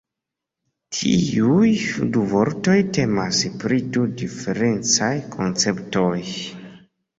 [0.99, 1.69] Tiuj
[2.15, 6.13] du vortoj temas pri du diferencaj konceptoj.